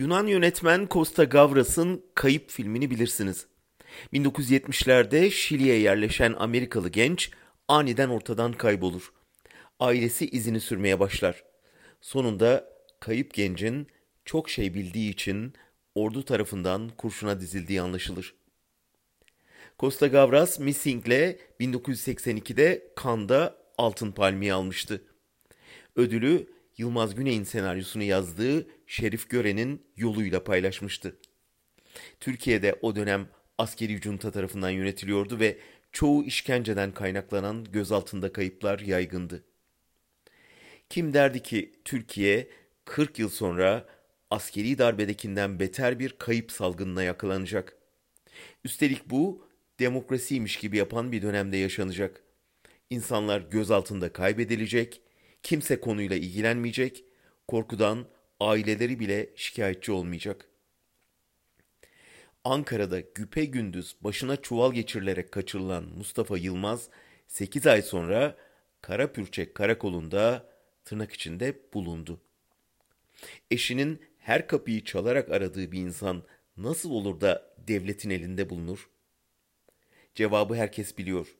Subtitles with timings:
[0.00, 3.46] Yunan yönetmen Costa Gavras'ın Kayıp filmini bilirsiniz.
[4.12, 7.30] 1970'lerde Şili'ye yerleşen Amerikalı genç
[7.68, 9.12] aniden ortadan kaybolur.
[9.80, 11.44] Ailesi izini sürmeye başlar.
[12.00, 12.68] Sonunda
[13.00, 13.86] kayıp gencin
[14.24, 15.52] çok şey bildiği için
[15.94, 18.34] ordu tarafından kurşuna dizildiği anlaşılır.
[19.78, 25.02] Costa Gavras Missing'le 1982'de Cannes'da Altın Palmiye almıştı.
[25.96, 31.16] Ödülü Yılmaz Güney'in senaryosunu yazdığı Şerif Gören'in yoluyla paylaşmıştı.
[32.20, 35.58] Türkiye'de o dönem askeri junta tarafından yönetiliyordu ve
[35.92, 39.44] çoğu işkenceden kaynaklanan gözaltında kayıplar yaygındı.
[40.88, 42.48] Kim derdi ki Türkiye
[42.84, 43.86] 40 yıl sonra
[44.30, 47.76] askeri darbedekinden beter bir kayıp salgınına yakalanacak.
[48.64, 52.22] Üstelik bu demokrasiymiş gibi yapan bir dönemde yaşanacak.
[52.90, 55.02] İnsanlar gözaltında kaybedilecek,
[55.42, 57.04] kimse konuyla ilgilenmeyecek,
[57.48, 58.06] korkudan
[58.40, 60.48] aileleri bile şikayetçi olmayacak.
[62.44, 66.88] Ankara'da güpe gündüz başına çuval geçirilerek kaçırılan Mustafa Yılmaz
[67.28, 68.36] 8 ay sonra
[68.80, 70.50] Karapürçek karakolunda
[70.84, 72.20] tırnak içinde bulundu.
[73.50, 76.22] Eşinin her kapıyı çalarak aradığı bir insan
[76.56, 78.90] nasıl olur da devletin elinde bulunur?
[80.14, 81.36] Cevabı herkes biliyor.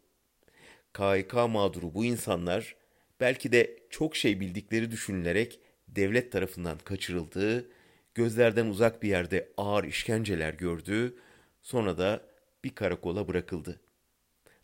[0.92, 2.76] KHK mağduru bu insanlar
[3.20, 7.70] belki de çok şey bildikleri düşünülerek devlet tarafından kaçırıldığı,
[8.14, 11.16] gözlerden uzak bir yerde ağır işkenceler gördü,
[11.62, 12.26] sonra da
[12.64, 13.80] bir karakola bırakıldı.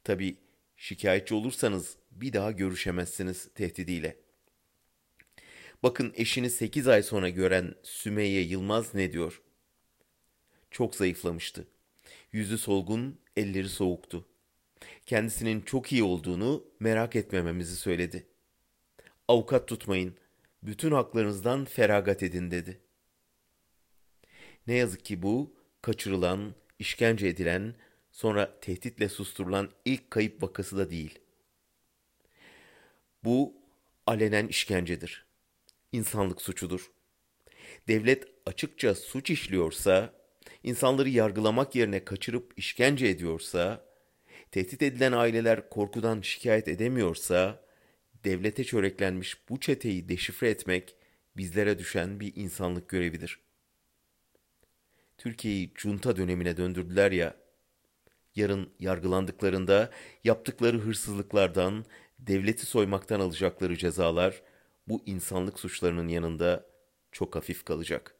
[0.05, 0.37] Tabi
[0.77, 4.17] şikayetçi olursanız bir daha görüşemezsiniz tehdidiyle.
[5.83, 9.43] Bakın eşini 8 ay sonra gören Sümeyye Yılmaz ne diyor?
[10.71, 11.67] Çok zayıflamıştı.
[12.33, 14.29] Yüzü solgun, elleri soğuktu.
[15.07, 18.27] Kendisinin çok iyi olduğunu merak etmememizi söyledi.
[19.29, 20.15] Avukat tutmayın,
[20.63, 22.81] bütün haklarınızdan feragat edin dedi.
[24.67, 27.75] Ne yazık ki bu, kaçırılan, işkence edilen,
[28.11, 31.19] sonra tehditle susturulan ilk kayıp vakası da değil.
[33.25, 33.55] Bu
[34.07, 35.27] alenen işkencedir.
[35.93, 36.91] İnsanlık suçudur.
[37.89, 40.13] Devlet açıkça suç işliyorsa,
[40.63, 43.85] insanları yargılamak yerine kaçırıp işkence ediyorsa,
[44.51, 47.66] tehdit edilen aileler korkudan şikayet edemiyorsa,
[48.27, 50.95] devlete çöreklenmiş bu çeteyi deşifre etmek
[51.37, 53.39] bizlere düşen bir insanlık görevidir.
[55.19, 57.37] Türkiye'yi junta dönemine döndürdüler ya,
[58.37, 59.91] yarın yargılandıklarında
[60.25, 61.85] yaptıkları hırsızlıklardan,
[62.19, 64.43] devleti soymaktan alacakları cezalar
[64.89, 66.67] bu insanlık suçlarının yanında
[67.13, 68.16] çok hafif kalacak.